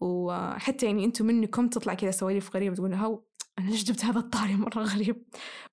وحتى 0.01 0.87
يعني 0.87 1.05
أنتم 1.05 1.27
منكم 1.27 1.69
تطلع 1.69 1.95
كذا 1.95 2.11
سواليف 2.11 2.57
غريبة 2.57 2.75
تقول 2.75 2.95
هو 2.95 3.23
أنا 3.59 3.71
ليش 3.71 3.85
جبت 3.85 4.05
هذا 4.05 4.19
الطاري 4.19 4.55
مرة 4.55 4.83
غريب. 4.83 5.25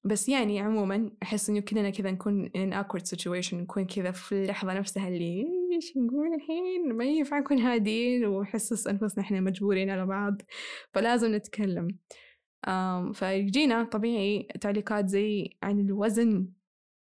بس 0.04 0.30
يعني 0.30 0.60
عموما 0.60 1.12
أحس 1.24 1.50
إنه 1.50 1.60
كلنا 1.60 1.90
كذا 1.90 2.12
نكون 2.12 2.50
in 2.50 2.74
awkward 2.74 3.16
situation 3.16 3.54
نكون 3.54 3.86
كذا 3.86 4.12
في 4.12 4.32
اللحظة 4.32 4.74
نفسها 4.74 5.08
اللي 5.08 5.46
إيش 5.74 5.98
نقول 5.98 6.34
الحين؟ 6.36 6.94
ما 6.94 7.06
ينفع 7.06 7.40
نكون 7.40 7.60
هادين 7.60 8.26
ونحسس 8.26 8.88
أنفسنا 8.88 9.24
إحنا 9.24 9.40
مجبورين 9.42 9.90
على 9.90 10.06
بعض. 10.06 10.42
فلازم 10.94 11.36
نتكلم. 11.36 11.98
فيجينا 13.14 13.84
طبيعي 13.84 14.48
تعليقات 14.62 15.10
زي 15.10 15.58
عن 15.64 15.80
الوزن. 15.80 16.48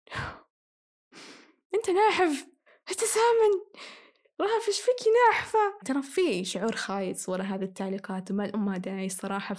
أنت 1.74 1.90
ناحف! 1.90 2.46
أنت 2.90 3.00
سامن! 3.00 3.84
رهف 4.40 4.68
إيش 4.68 4.80
فيكي 4.80 5.10
ناحفة؟ 5.28 5.58
ترى 5.84 6.02
في 6.02 6.44
شعور 6.44 6.76
خايس 6.76 7.28
ورا 7.28 7.42
هذه 7.42 7.62
التعليقات 7.62 8.30
وما 8.30 8.44
الأم 8.44 8.74
داعي 8.74 9.06
الصراحة 9.06 9.54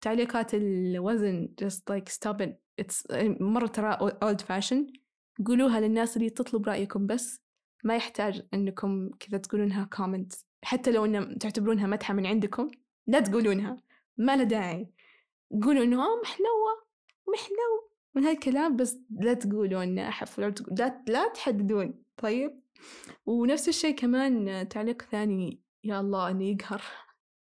فتعليقات 0.00 0.54
الوزن 0.54 1.48
just 1.62 1.80
like 1.90 2.08
stop 2.08 2.36
it. 2.40 2.50
It's 2.82 3.02
مرة 3.40 3.66
ترى 3.66 3.98
old 4.24 4.40
fashion. 4.40 4.92
قولوها 5.46 5.80
للناس 5.80 6.16
اللي 6.16 6.30
تطلب 6.30 6.68
رأيكم 6.68 7.06
بس. 7.06 7.40
ما 7.84 7.96
يحتاج 7.96 8.42
إنكم 8.54 9.10
كذا 9.20 9.38
تقولونها 9.38 9.88
comment. 9.94 10.36
حتى 10.62 10.92
لو 10.92 11.04
ان 11.04 11.38
تعتبرونها 11.38 11.86
مدحة 11.86 12.14
من 12.14 12.26
عندكم 12.26 12.68
لا 13.06 13.20
تقولونها. 13.20 13.76
ما 14.18 14.36
له 14.36 14.44
داعي. 14.44 14.88
قولوا 15.62 15.84
إنه 15.84 15.96
محلوة 15.96 16.86
محلو 17.28 17.90
من 18.14 18.24
هالكلام 18.24 18.76
بس 18.76 18.98
لا 19.10 19.34
تقولوا 19.34 19.82
إنه 19.82 20.08
أحف 20.08 20.40
لا, 20.40 20.54
لا 21.08 21.28
تحددون. 21.28 22.02
طيب؟ 22.16 22.60
ونفس 23.26 23.68
الشيء 23.68 23.94
كمان 23.94 24.68
تعليق 24.68 25.02
ثاني. 25.02 25.60
يا 25.84 26.00
الله 26.00 26.30
إنه 26.30 26.44
يقهر. 26.44 26.82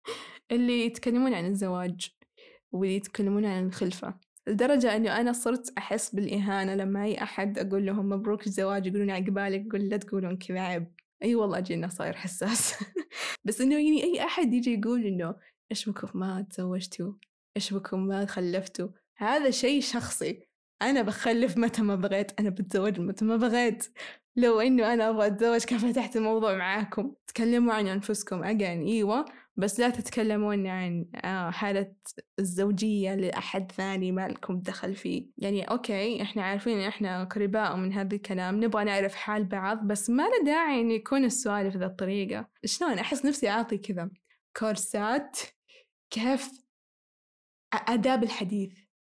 اللي 0.52 0.86
يتكلمون 0.86 1.34
عن 1.34 1.46
الزواج. 1.46 2.16
واللي 2.72 2.96
يتكلمون 2.96 3.44
عن 3.44 3.66
الخلفة. 3.66 4.14
لدرجة 4.46 4.96
إنه 4.96 5.20
أنا 5.20 5.32
صرت 5.32 5.72
أحس 5.78 6.14
بالإهانة 6.14 6.74
لما 6.74 7.04
أي 7.04 7.22
أحد 7.22 7.58
أقول 7.58 7.86
لهم 7.86 8.08
مبروك 8.08 8.46
الزواج 8.46 8.86
يقولون 8.86 9.10
عقبالك 9.10 9.66
أقول 9.68 9.88
لا 9.88 9.96
تقولون 9.96 10.36
كذا 10.36 10.60
عيب 10.60 10.86
أي 11.22 11.28
أيوة 11.28 11.42
والله 11.42 11.58
أجينا 11.58 11.88
صاير 11.88 12.16
حساس. 12.16 12.74
بس 13.44 13.60
إنه 13.60 13.74
يعني 13.74 14.02
أي 14.04 14.24
أحد 14.24 14.54
يجي 14.54 14.74
يقول 14.74 15.06
إنه 15.06 15.34
إيش 15.70 15.88
بكم 15.88 16.18
ما 16.18 16.42
تزوجتوا؟ 16.50 17.12
إيش 17.56 17.74
بكم 17.74 18.06
ما 18.06 18.26
خلفتوا؟ 18.26 18.88
هذا 19.16 19.50
شيء 19.50 19.80
شخصي. 19.80 20.46
أنا 20.82 21.02
بخلف 21.02 21.56
متى 21.58 21.82
ما 21.82 21.94
بغيت 21.96 22.40
أنا 22.40 22.50
بتزوج 22.50 23.00
متى 23.00 23.24
ما 23.24 23.36
بغيت. 23.36 23.86
لو 24.36 24.60
إنه 24.60 24.92
أنا 24.94 25.10
أبغى 25.10 25.26
أتزوج 25.26 25.64
كان 25.64 25.78
فتحت 25.78 26.16
الموضوع 26.16 26.54
معاكم. 26.54 27.14
تكلموا 27.26 27.74
عن 27.74 27.86
أنفسكم. 27.86 28.44
أجان 28.44 28.82
إيوة. 28.82 29.24
بس 29.56 29.80
لا 29.80 29.90
تتكلمون 29.90 30.66
عن 30.66 31.06
آه، 31.14 31.50
حالة 31.50 31.94
الزوجية 32.38 33.14
لأحد 33.14 33.72
ثاني 33.72 34.12
ما 34.12 34.28
لكم 34.28 34.60
دخل 34.60 34.94
فيه. 34.94 35.26
يعني 35.38 35.64
أوكي 35.64 36.22
إحنا 36.22 36.42
عارفين 36.42 36.78
إن 36.78 36.88
إحنا 36.88 37.24
قريباء 37.24 37.76
من 37.76 37.92
هذا 37.92 38.14
الكلام 38.14 38.64
نبغى 38.64 38.84
نعرف 38.84 39.14
حال 39.14 39.44
بعض 39.44 39.86
بس 39.86 40.10
ما 40.10 40.22
له 40.22 40.44
داعي 40.44 40.80
إن 40.80 40.90
يكون 40.90 41.24
السؤال 41.24 41.70
بهذه 41.70 41.86
الطريقة. 41.86 42.48
شلون؟ 42.64 42.98
أحس 42.98 43.24
نفسي 43.24 43.48
أعطي 43.48 43.78
كذا 43.78 44.10
كورسات 44.56 45.38
كيف 46.10 46.50
آداب 47.72 48.22
الحديث. 48.22 48.72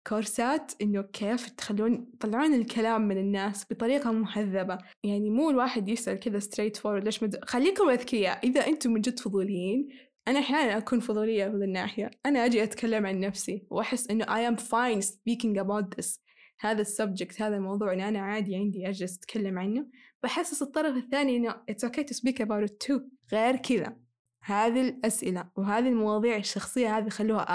كورسات 0.08 0.72
إنه 0.82 1.02
كيف 1.02 1.50
تخلون 1.50 2.18
تطلعون 2.20 2.54
الكلام 2.54 3.08
من 3.08 3.18
الناس 3.18 3.66
بطريقة 3.72 4.12
مهذبة. 4.12 4.78
يعني 5.04 5.30
مو 5.30 5.50
الواحد 5.50 5.90
يسأل 5.90 6.20
كذا 6.20 6.40
straightforward 6.40 7.04
ليش 7.04 7.24
مد... 7.24 7.46
خليكم 7.46 7.90
أذكياء. 7.90 8.48
إذا 8.48 8.68
أنتم 8.68 8.92
من 8.92 9.02
جد 9.02 9.20
فضوليين 9.20 9.90
أنا 10.28 10.40
أحيانا 10.40 10.78
أكون 10.78 11.00
فضولية 11.00 11.50
في 11.50 11.56
الناحية. 11.56 12.12
أنا 12.26 12.46
أجي 12.46 12.64
أتكلم 12.64 13.06
عن 13.06 13.20
نفسي 13.20 13.68
وأحس 13.70 14.10
إنه 14.10 14.26
I 14.26 14.52
am 14.52 14.58
fine 14.60 15.06
speaking 15.06 15.58
about 15.58 15.96
this. 15.98 16.20
هذا 16.60 16.82
ال 16.82 16.89
subject 16.89 17.42
هذا 17.42 17.56
الموضوع 17.56 17.92
اللي 17.92 18.08
أنا 18.08 18.20
عادي 18.20 18.56
عندي 18.56 18.90
أجلس 18.90 19.18
أتكلم 19.18 19.60
عنه. 19.60 19.88
بحسس 20.24 20.62
الطرف 20.62 20.98
الثاني 20.98 21.38
إنه 21.38 21.52
it's 21.52 21.90
okay 21.90 22.04
to 22.04 22.18
speak 22.18 22.38
about 22.40 22.70
it 22.70 22.88
too. 22.88 23.02
غير 23.32 23.56
كذا. 23.56 23.98
هذه 24.44 24.82
الأسئلة 24.82 25.50
وهذه 25.56 25.88
المواضيع 25.88 26.38
الشخصية 26.38 26.98
هذه 26.98 27.10
خلوها 27.10 27.46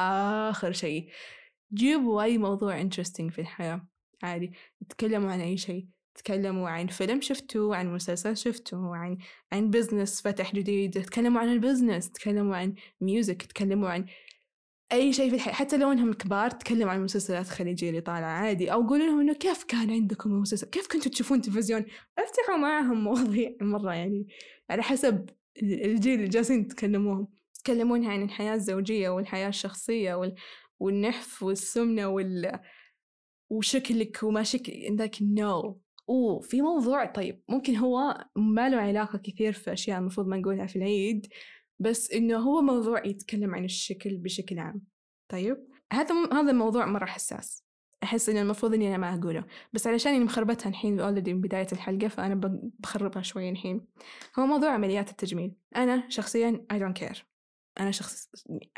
آخر 0.50 0.72
شيء. 0.72 1.10
جيبوا 1.74 2.22
أي 2.22 2.38
موضوع 2.38 2.82
interesting 2.82 3.30
في 3.30 3.38
الحياة. 3.38 3.88
عادي. 4.22 4.52
تكلموا 4.88 5.32
عن 5.32 5.40
أي 5.40 5.56
شيء. 5.56 5.86
تكلموا 6.18 6.68
عن 6.68 6.86
فيلم 6.86 7.20
شفتوه 7.20 7.76
عن 7.76 7.94
مسلسل 7.94 8.36
شفتوه 8.36 8.96
عن 8.96 9.18
عن 9.52 9.70
business 9.70 10.22
فتح 10.22 10.54
جديد 10.54 11.02
تكلموا 11.04 11.40
عن 11.40 11.48
ال 11.48 11.55
business 11.55 12.10
تكلموا 12.10 12.56
عن 12.56 12.74
music 13.00 13.42
تكلموا 13.42 13.88
عن 13.88 14.06
أي 14.92 15.12
شيء 15.12 15.30
في 15.30 15.34
الحياة 15.36 15.54
حتى 15.54 15.76
لو 15.76 15.92
إنهم 15.92 16.12
كبار 16.12 16.50
تكلموا 16.50 16.90
عن 16.90 16.98
المسلسلات 16.98 17.46
الخليجية 17.46 17.90
اللي 17.90 18.00
طالعة 18.00 18.30
عادي 18.30 18.72
أو 18.72 18.86
قولوا 18.86 19.06
لهم 19.06 19.20
إنه 19.20 19.34
كيف 19.34 19.64
كان 19.64 19.90
عندكم 19.90 20.30
المسلسل؟ 20.30 20.66
كيف 20.66 20.86
كنتوا 20.86 21.12
تشوفون 21.12 21.40
تلفزيون؟ 21.40 21.84
أفتحوا 22.18 22.56
معهم 22.56 23.04
مواضيع 23.04 23.56
مرة 23.60 23.94
يعني 23.94 24.26
على 24.70 24.82
حسب 24.82 25.30
الجيل 25.62 26.14
اللي 26.14 26.28
جالسين 26.28 26.60
يتكلموهم 26.60 27.28
يتكلمون 27.56 28.04
عن 28.06 28.22
الحياة 28.22 28.54
الزوجية 28.54 29.08
والحياة 29.08 29.48
الشخصية 29.48 30.14
وال... 30.14 30.34
والنحف 30.80 31.42
والسمنة 31.42 32.06
وال... 32.06 32.60
وشكلك 33.50 34.22
وما 34.22 34.42
شكل 34.42 34.96
ذاك 34.96 35.16
نو 35.22 35.80
أوه 36.08 36.40
في 36.40 36.62
موضوع 36.62 37.04
طيب 37.04 37.42
ممكن 37.48 37.76
هو 37.76 38.24
ما 38.36 38.68
له 38.68 38.76
علاقة 38.76 39.18
كثير 39.18 39.52
في 39.52 39.72
أشياء 39.72 39.98
المفروض 39.98 40.26
ما 40.26 40.36
نقولها 40.36 40.66
في 40.66 40.76
العيد 40.76 41.26
بس 41.78 42.10
إنه 42.10 42.36
هو 42.36 42.62
موضوع 42.62 43.06
يتكلم 43.06 43.54
عن 43.54 43.64
الشكل 43.64 44.16
بشكل 44.16 44.58
عام. 44.58 44.82
طيب 45.28 45.66
هذا 45.92 46.14
هذا 46.32 46.50
الموضوع 46.50 46.86
مرة 46.86 47.06
حساس. 47.06 47.64
أحس 48.02 48.28
إنه 48.28 48.42
المفروض 48.42 48.74
إني 48.74 48.88
أنا 48.88 48.96
ما 48.96 49.14
أقوله 49.14 49.44
بس 49.72 49.86
علشان 49.86 50.14
إني 50.14 50.24
مخربتها 50.24 50.68
الحين 50.68 51.00
أولدي 51.00 51.34
من 51.34 51.40
بداية 51.40 51.66
الحلقة 51.72 52.08
فأنا 52.08 52.34
بخربها 52.78 53.22
شوي 53.22 53.50
الحين. 53.50 53.86
هو 54.38 54.46
موضوع 54.46 54.70
عمليات 54.70 55.10
التجميل. 55.10 55.54
أنا 55.76 56.08
شخصيا 56.08 56.66
I 56.72 56.76
don't 56.76 57.02
care. 57.02 57.18
أنا 57.80 57.90
شخص 57.90 58.28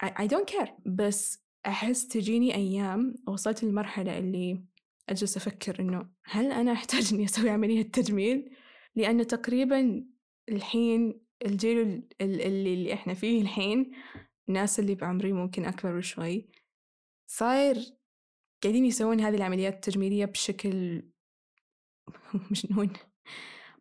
I 0.05 0.25
don't 0.25 0.55
care 0.55 0.71
بس 0.87 1.45
أحس 1.67 2.09
تجيني 2.09 2.55
أيام 2.55 3.15
وصلت 3.27 3.65
للمرحلة 3.65 4.19
اللي 4.19 4.65
أجلس 5.11 5.37
أفكر 5.37 5.81
إنه 5.81 6.11
هل 6.25 6.53
أنا 6.53 6.73
أحتاج 6.73 7.15
إني 7.15 7.25
أسوي 7.25 7.51
عملية 7.51 7.83
تجميل؟ 7.83 8.57
لأنه 8.95 9.23
تقريبا 9.23 10.05
الحين 10.49 11.21
الجيل 11.47 12.09
اللي, 12.21 12.47
اللي 12.47 12.95
إحنا 12.95 13.15
فيه 13.15 13.43
الحين 13.43 13.93
الناس 14.49 14.81
اللي 14.81 14.95
بعمري 14.95 15.33
ممكن 15.33 15.65
أكبر 15.65 16.01
شوي 16.01 16.49
صاير 17.27 17.77
قاعدين 18.63 18.85
يسوون 18.85 19.21
هذه 19.21 19.35
العمليات 19.35 19.75
التجميلية 19.75 20.25
بشكل 20.25 21.03
مجنون 22.51 22.93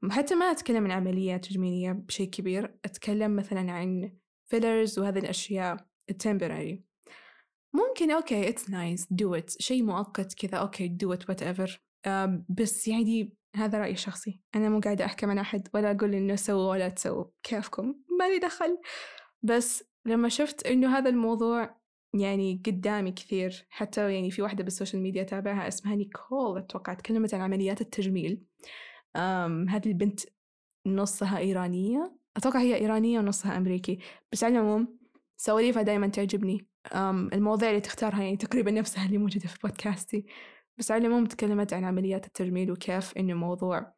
حتى 0.09 0.35
ما 0.35 0.45
أتكلم 0.45 0.83
عن 0.83 0.91
عمليات 0.91 1.45
تجميلية 1.45 1.91
بشيء 1.91 2.29
كبير 2.29 2.79
أتكلم 2.85 3.35
مثلا 3.35 3.71
عن 3.71 4.17
fillers 4.49 4.99
وهذه 4.99 5.19
الأشياء 5.19 5.87
ال 6.09 6.17
temporary 6.17 6.83
ممكن 7.73 8.11
okay 8.11 8.49
it's 8.49 8.69
nice 8.69 9.07
do 9.11 9.35
it 9.35 9.49
شيء 9.61 9.83
مؤقت 9.83 10.33
كذا 10.33 10.57
okay 10.57 10.87
do 10.87 11.13
it 11.13 11.29
whatever 11.29 11.81
بس 12.49 12.87
يعني 12.87 13.33
هذا 13.55 13.79
رأيي 13.79 13.93
الشخصي. 13.93 14.41
أنا 14.55 14.69
مو 14.69 14.79
قاعدة 14.79 15.05
أحكم 15.05 15.29
عن 15.29 15.37
أحد 15.37 15.67
ولا 15.73 15.91
أقول 15.91 16.13
إنه 16.15 16.35
سووا 16.35 16.69
ولا 16.71 16.89
تسووا. 16.89 17.25
كيفكم؟ 17.43 17.95
مالي 18.19 18.39
دخل. 18.39 18.77
بس 19.43 19.83
لما 20.05 20.29
شفت 20.29 20.67
إنه 20.67 20.97
هذا 20.97 21.09
الموضوع 21.09 21.79
يعني 22.13 22.61
قدامي 22.65 23.11
كثير 23.11 23.65
حتى 23.69 24.13
يعني 24.13 24.31
في 24.31 24.41
واحدة 24.41 24.63
بال 24.63 24.73
social 24.73 25.01
media 25.01 25.23
تابعها 25.23 25.67
اسمها 25.67 25.95
نيكول 25.95 26.57
أتوقع 26.57 26.93
تكلمت 26.93 27.33
عن 27.33 27.41
عمليات 27.41 27.81
التجميل. 27.81 28.43
أم 29.15 29.69
هذه 29.69 29.87
البنت 29.87 30.19
نصها 30.87 31.37
إيرانية. 31.37 32.15
أتوقع 32.37 32.59
هي 32.59 32.75
إيرانية 32.75 33.19
ونصها 33.19 33.57
أمريكي. 33.57 33.99
بس 34.31 34.43
على 34.43 34.53
العموم 34.53 34.97
سواليفها 35.37 35.83
دايما 35.83 36.07
تعجبني. 36.07 36.68
المواضيع 37.33 37.69
اللي 37.69 37.81
تختارها 37.81 38.23
يعني 38.23 38.37
تقريبا 38.37 38.71
نفسها 38.71 39.05
اللي 39.05 39.17
موجودة 39.17 39.47
في 39.47 39.59
بودكاستي. 39.63 40.25
بس 40.77 40.91
على 40.91 41.07
العموم 41.07 41.25
تكلمت 41.25 41.73
عن 41.73 41.83
عمليات 41.83 42.25
التجميل 42.25 42.71
وكيف 42.71 43.17
إنه 43.17 43.33
موضوع 43.33 43.93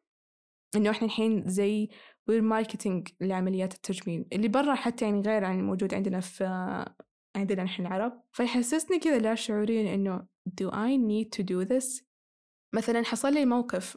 إنه 0.76 0.90
إحنا 0.90 1.06
الحين 1.06 1.48
زي 1.48 1.88
we're 2.28 2.42
marketing 2.42 3.08
لعمليات 3.20 3.74
التجميل 3.74 4.26
اللي 4.32 4.48
برا 4.48 4.74
حتى 4.74 5.04
يعني 5.04 5.20
غير 5.20 5.44
عن 5.44 5.58
الموجود 5.58 5.94
عندنا 5.94 6.20
في 6.20 6.44
عندنا 7.36 7.64
نحن 7.64 7.86
العرب. 7.86 8.22
فيحسسني 8.32 8.98
كذا 8.98 9.18
لا 9.18 9.34
شعوريا 9.34 9.94
إنه 9.94 10.26
do 10.60 10.70
I 10.70 10.98
need 10.98 11.28
to 11.38 11.44
do 11.44 11.68
this 11.68 12.04
مثلا 12.74 13.02
حصل 13.04 13.34
لي 13.34 13.44
موقف 13.44 13.96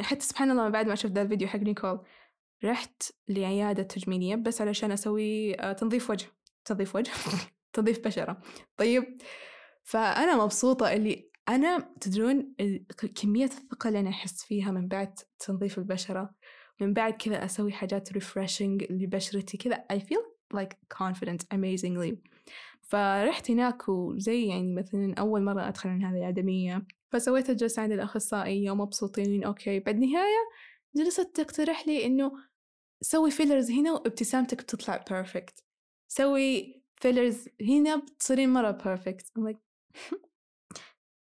حتى 0.00 0.20
سبحان 0.20 0.50
الله 0.50 0.68
بعد 0.68 0.86
ما 0.86 0.94
شفت 0.94 1.12
ذا 1.12 1.22
الفيديو 1.22 1.48
حق 1.48 1.58
نيكول 1.58 2.00
رحت 2.64 3.02
لعيادة 3.28 3.82
تجميلية 3.82 4.34
بس 4.34 4.60
علشان 4.60 4.92
أسوي 4.92 5.60
آه، 5.60 5.72
تنظيف 5.72 6.10
وجه 6.10 6.26
تنظيف 6.64 6.96
وجه. 6.96 7.10
تنظيف 7.72 8.04
بشرة. 8.04 8.40
طيب 8.76 9.18
فأنا 9.82 10.44
مبسوطة 10.44 10.92
اللي 10.92 11.30
أنا 11.48 11.94
تدرون 12.00 12.54
كمية 13.22 13.44
الثقة 13.44 13.88
اللي 13.88 14.00
أنا 14.00 14.10
أحس 14.10 14.44
فيها 14.44 14.70
من 14.70 14.88
بعد 14.88 15.18
تنظيف 15.38 15.78
البشرة 15.78 16.34
من 16.80 16.92
بعد 16.92 17.12
كذا 17.12 17.44
أسوي 17.44 17.72
حاجات 17.72 18.12
refreshing 18.12 18.84
لبشرتي 18.90 19.56
كذا 19.56 19.84
I 19.92 19.96
feel 19.96 20.56
like 20.56 20.76
confident 20.94 21.40
amazingly. 21.54 22.14
فرحت 22.82 23.50
هناك 23.50 23.88
وزي 23.88 24.46
يعني 24.46 24.74
مثلا 24.74 25.14
أول 25.18 25.42
مرة 25.42 25.68
أدخل 25.68 25.88
عن 25.88 26.04
هذه 26.04 26.18
الأكاديمية 26.18 26.86
فسويت 27.12 27.50
الجلسة 27.50 27.82
عند 27.82 27.92
الأخصائية 27.92 28.70
ومبسوطين 28.70 29.44
okay. 29.44 29.80
بعد 29.80 29.96
نهاية 29.96 30.50
جلست 30.96 31.36
تقترح 31.36 31.88
لي 31.88 32.06
إنه 32.06 32.32
سوي 33.00 33.30
fillers 33.30 33.70
هنا 33.70 33.92
وابتسامتك 33.92 34.62
بتطلع 34.62 35.04
perfect 35.10 35.64
سوي 36.08 36.79
fillers 37.00 37.48
هنا 37.60 37.96
بتصيرين 37.96 38.52
مرة 38.52 38.70
perfect 38.70 39.26
I'm 39.38 39.42
like 39.42 39.58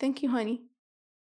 thank 0.05 0.23
you 0.23 0.29
honey. 0.29 0.59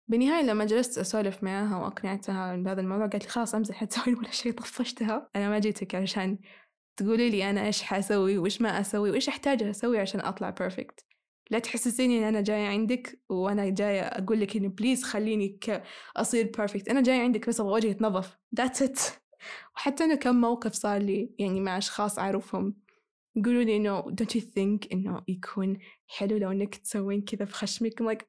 بالنهاية 0.08 0.42
لما 0.42 0.64
جلست 0.64 0.98
أسولف 0.98 1.42
معاها 1.42 1.76
وأقنعتها 1.76 2.56
بهذا 2.56 2.80
الموضوع 2.80 3.06
قالت 3.06 3.24
لي 3.24 3.30
خلاص 3.30 3.54
أمزح 3.54 3.84
تسوي 3.84 4.14
ولا 4.14 4.30
شيء 4.30 4.52
طفشتها. 4.52 5.30
أنا 5.36 5.48
ما 5.48 5.58
جيتك 5.58 5.94
علشان 5.94 6.38
تقولي 6.96 7.30
لي 7.30 7.50
أنا 7.50 7.66
إيش 7.66 7.82
حأسوي 7.82 8.38
وإيش 8.38 8.62
ما 8.62 8.80
أسوي 8.80 9.10
وإيش 9.10 9.28
أحتاج 9.28 9.62
أسوي 9.62 9.98
عشان 9.98 10.20
أطلع 10.20 10.50
perfect 10.50 11.04
لا 11.50 11.58
تحسسيني 11.58 12.18
إن 12.18 12.24
أنا 12.24 12.40
جاية 12.40 12.68
عندك 12.68 13.20
وأنا 13.28 13.68
جاية 13.68 14.00
أقول 14.00 14.40
لك 14.40 14.56
إنه 14.56 14.68
please 14.68 15.04
خليني 15.04 15.58
أصير 16.16 16.50
perfect 16.56 16.88
أنا 16.88 17.00
جاية 17.00 17.20
عندك 17.20 17.48
بس 17.48 17.60
أبغى 17.60 17.72
وجهي 17.72 17.90
يتنظف 17.90 18.38
that's 18.60 18.86
it. 18.86 19.00
وحتى 19.76 20.04
أنا 20.04 20.14
كم 20.14 20.40
موقف 20.40 20.72
صار 20.72 21.02
لي 21.02 21.34
يعني 21.38 21.60
مع 21.60 21.78
أشخاص 21.78 22.18
أعرفهم. 22.18 22.74
يقولوا 23.36 23.62
لي 23.62 23.76
إنه 23.76 24.02
don't 24.02 24.34
you 24.34 24.40
think 24.40 24.92
إنه 24.92 25.24
يكون 25.28 25.78
حلو 26.06 26.36
لو 26.36 26.50
إنك 26.50 26.74
تسوين 26.74 27.22
كذا 27.22 27.44
في 27.44 27.52
خشمك؟ 27.54 28.02
I'm 28.02 28.06
like 28.06 28.24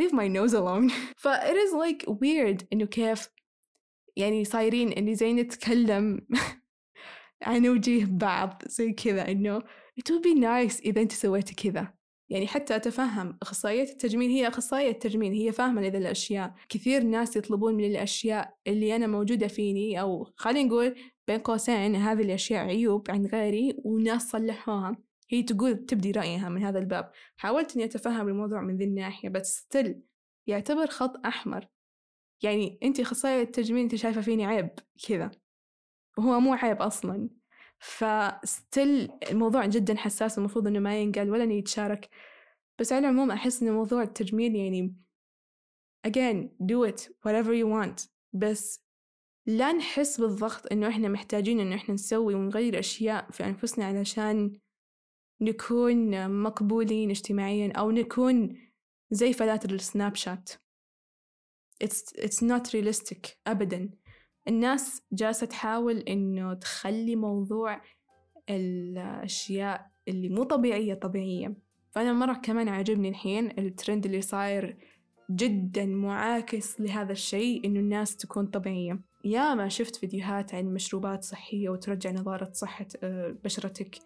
leave 0.00 0.12
my 0.12 0.28
nose 0.28 0.54
alone. 0.54 0.90
ف 1.22 1.28
it 1.28 1.56
is 1.56 1.72
like 1.72 2.06
weird 2.08 2.64
إنه 2.72 2.86
كيف 2.86 3.28
يعني 4.16 4.44
صايرين 4.44 4.92
إني 4.92 5.14
زي 5.14 5.32
نتكلم 5.32 6.26
عن 7.42 7.68
وجيه 7.68 8.04
بعض 8.04 8.62
زي 8.66 8.92
كذا 8.92 9.30
إنه 9.30 9.60
it 10.00 10.12
would 10.12 10.22
be 10.22 10.40
nice 10.40 10.80
إذا 10.84 11.02
أنت 11.02 11.12
سويتي 11.12 11.54
كذا. 11.54 11.99
يعني 12.30 12.46
حتى 12.46 12.76
أتفهم 12.76 13.38
أخصائية 13.42 13.82
التجميل 13.82 14.30
هي 14.30 14.48
أخصائية 14.48 14.90
التجميل 14.90 15.32
هي 15.32 15.52
فاهمة 15.52 15.82
لذا 15.82 15.98
الأشياء. 15.98 16.54
كثير 16.68 17.02
ناس 17.02 17.36
يطلبون 17.36 17.74
من 17.74 17.84
الأشياء 17.84 18.56
اللي 18.66 18.96
أنا 18.96 19.06
موجودة 19.06 19.46
فيني 19.48 20.00
أو 20.00 20.32
خلينا 20.36 20.68
نقول 20.68 20.94
بين 21.28 21.38
قوسين 21.38 21.96
هذه 21.96 22.22
الأشياء 22.22 22.64
عيوب 22.64 23.10
عند 23.10 23.26
غيري 23.26 23.76
وناس 23.84 24.30
صلحوها. 24.30 24.96
هي 25.28 25.42
تقول 25.42 25.86
تبدي 25.86 26.10
رأيها 26.10 26.48
من 26.48 26.62
هذا 26.62 26.78
الباب. 26.78 27.10
حاولت 27.36 27.76
إني 27.76 27.84
أتفهم 27.84 28.28
الموضوع 28.28 28.60
من 28.60 28.76
ذي 28.76 28.84
الناحية 28.84 29.28
بس 29.28 29.58
ستيل 29.58 30.02
يعتبر 30.46 30.86
خط 30.86 31.26
أحمر. 31.26 31.66
يعني 32.42 32.78
أنت 32.82 33.00
أخصائية 33.00 33.42
التجميل 33.42 33.82
أنت 33.82 33.94
شايفة 33.94 34.20
فيني 34.20 34.46
عيب 34.46 34.70
كذا. 35.08 35.30
وهو 36.18 36.40
مو 36.40 36.54
عيب 36.54 36.82
أصلا. 36.82 37.39
فستيل 37.82 39.10
الموضوع 39.30 39.66
جدا 39.66 39.96
حساس 39.96 40.38
المفروض 40.38 40.66
إنه 40.66 40.78
ما 40.78 41.00
ينقال 41.00 41.30
ولا 41.30 41.44
إنه 41.44 41.54
يتشارك. 41.54 42.08
بس 42.78 42.92
على 42.92 43.08
العموم 43.08 43.30
أحس 43.30 43.62
إن 43.62 43.72
موضوع 43.72 44.02
التجميل 44.02 44.56
يعني 44.56 44.94
again 46.08 46.48
do 46.62 46.90
it 46.90 47.00
whatever 47.00 47.52
you 47.52 47.66
want. 47.66 48.08
بس 48.32 48.80
لا 49.46 49.72
نحس 49.72 50.20
بالضغط 50.20 50.72
إنه 50.72 50.88
إحنا 50.88 51.08
محتاجين 51.08 51.60
إنه 51.60 51.76
إحنا 51.76 51.94
نسوي 51.94 52.34
ونغير 52.34 52.78
أشياء 52.78 53.30
في 53.30 53.44
أنفسنا 53.44 53.84
علشان 53.84 54.58
نكون 55.40 56.30
مقبولين 56.42 57.10
اجتماعيا 57.10 57.72
أو 57.72 57.90
نكون 57.90 58.56
زي 59.10 59.32
فلاتر 59.32 59.70
السناب 59.70 60.14
شات. 60.14 60.50
It's, 61.84 62.12
it's 62.16 62.42
not 62.42 62.72
realistic 62.74 63.28
أبدا. 63.46 63.90
الناس 64.50 65.02
جالسة 65.12 65.46
تحاول 65.46 65.98
إنه 65.98 66.54
تخلي 66.54 67.16
موضوع 67.16 67.80
الأشياء 68.50 69.90
اللي 70.08 70.28
مو 70.28 70.42
طبيعية 70.42 70.94
طبيعية. 70.94 71.54
فأنا 71.90 72.12
مرة 72.12 72.32
كمان 72.32 72.68
عاجبني 72.68 73.08
الحين 73.08 73.58
الترند 73.58 74.06
اللي 74.06 74.20
صاير 74.20 74.76
جدا 75.30 75.86
معاكس 75.86 76.80
لهذا 76.80 77.12
الشيء 77.12 77.66
إنه 77.66 77.80
الناس 77.80 78.16
تكون 78.16 78.46
طبيعية. 78.46 79.00
يا 79.24 79.54
ما 79.54 79.68
شفت 79.68 79.96
فيديوهات 79.96 80.54
عن 80.54 80.64
مشروبات 80.64 81.24
صحية 81.24 81.68
وترجع 81.68 82.10
نظارة 82.10 82.50
صحة 82.52 82.86
آه، 83.02 83.36
بشرتك 83.44 83.98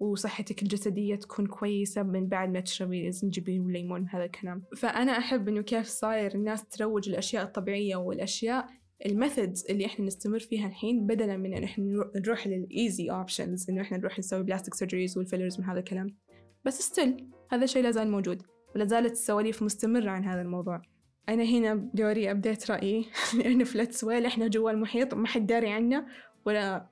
وصحتك 0.00 0.62
الجسدية 0.62 1.16
تكون 1.16 1.46
كويسة 1.46 2.02
من 2.02 2.26
بعد 2.26 2.48
ما 2.48 2.60
تشربي 2.60 3.12
زنجبيل 3.12 3.60
وليمون 3.60 4.08
هذا 4.08 4.24
الكلام. 4.24 4.62
فأنا 4.76 5.18
أحب 5.18 5.48
إنه 5.48 5.62
كيف 5.62 5.86
صاير 5.86 6.34
الناس 6.34 6.64
تروج 6.64 7.08
الأشياء 7.08 7.44
الطبيعية 7.44 7.96
والأشياء 7.96 8.79
ال 9.06 9.13
methods 9.13 9.66
اللي 9.70 9.86
إحنا 9.86 10.06
نستمر 10.06 10.38
فيها 10.38 10.66
الحين 10.66 11.06
بدلا 11.06 11.36
من 11.36 11.54
إن 11.54 11.64
إحنا 11.64 12.10
نروح 12.16 12.46
لل 12.46 12.67
easy 12.67 13.10
options 13.10 13.70
إنه 13.70 13.82
إحنا 13.82 13.98
نروح 13.98 14.18
نسوي 14.18 14.42
plastic 14.42 14.74
surgeries 14.74 15.18
وال 15.18 15.27
fillers 15.27 15.60
من 15.60 15.64
هذا 15.64 15.78
الكلام. 15.78 16.16
بس 16.64 16.82
still 16.82 17.28
هذا 17.50 17.64
الشيء 17.64 17.82
لا 17.82 17.90
زال 17.90 18.10
موجود 18.10 18.42
ولا 18.74 18.84
زالت 18.84 19.12
السواليف 19.12 19.62
مستمرة 19.62 20.10
عن 20.10 20.24
هذا 20.24 20.40
الموضوع. 20.40 20.82
أنا 21.28 21.44
هنا 21.44 21.74
بدوري 21.74 22.30
أبديت 22.30 22.70
رأيي 22.70 23.06
لأنه 23.38 23.64
في 23.64 23.78
Let's 23.78 24.04
Whale 24.04 24.26
إحنا 24.26 24.48
جوا 24.48 24.70
المحيط 24.70 25.14
ما 25.14 25.26
حد 25.26 25.46
داري 25.46 25.70
عنا 25.70 26.06
ولا 26.44 26.86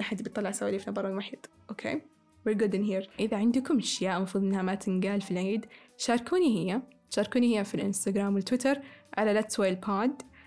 أحد 0.00 0.22
بيطلع 0.22 0.50
سواليفنا 0.50 0.92
برا 0.92 1.08
المحيط. 1.08 1.50
okay 1.70 2.00
we're 2.48 2.54
good 2.54 2.74
in 2.74 2.82
here. 2.90 3.20
إذا 3.20 3.36
عندكم 3.36 3.78
أشياء 3.78 4.16
المفروض 4.16 4.44
إنها 4.44 4.62
ما 4.62 4.74
تنقال 4.74 5.20
في 5.20 5.30
العيد 5.30 5.66
شاركوني 5.96 6.58
هي. 6.58 6.82
شاركوني 7.10 7.58
هي 7.58 7.64
في 7.64 7.74
الإنستغرام 7.74 8.34
والتويتر 8.34 8.78
على 9.16 9.42
Let's 9.42 9.54
Whale 9.54 9.86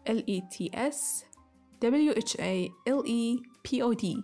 Pod 0.06 0.12
L 0.12 0.24
E 0.28 0.42
T 0.50 0.70
S 0.74 1.26
W 1.82 2.12
H 2.14 2.36
A 2.40 2.70
L 2.88 3.04
E 3.06 3.42
P 3.64 3.82
O 3.82 3.94
D. 3.94 4.24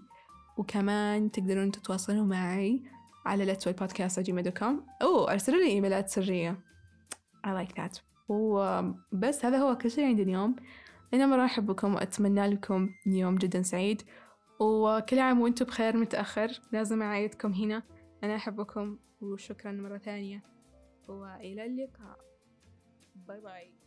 وكمان 0.58 1.32
تقدرون 1.32 1.72
تتواصلوا 1.72 2.26
معي 2.26 2.84
على 3.26 3.56
let's 3.56 3.60
podcast 3.60 4.50
com 4.60 4.86
أوه 5.02 5.32
أرسلوا 5.32 5.60
لي 5.60 5.67
إيميلات 5.67 6.10
سرية. 6.10 6.60
I 7.48 7.50
like 7.50 7.74
that. 7.76 8.02
وبس 8.30 9.46
هذا 9.46 9.58
هو 9.58 9.78
كل 9.78 9.91
شيء 9.91 10.06
عندي 10.06 10.24
اليوم. 10.24 10.56
أنا 11.13 11.26
مرة 11.26 11.46
أحبكم 11.46 11.96
وأتمنى 11.96 12.48
لكم 12.48 12.89
يوم 13.06 13.36
جدا 13.36 13.62
سعيد. 13.62 14.02
وكل 14.60 15.20
عام 15.20 15.41
وأنتم 15.41 15.65
بخير 15.65 15.98
متأخر. 15.98 16.62
لازم 16.72 17.02
أعيدكم 17.02 17.54
هنا. 17.54 17.84
أنا 18.24 18.36
أحبكم 18.36 18.98
وشكرا 19.22 19.72
مرة 19.72 19.98
ثانية. 19.98 20.44
وإلى 21.08 21.65
اللقاء. 21.65 22.20
باي 23.15 23.41
باي 23.41 23.81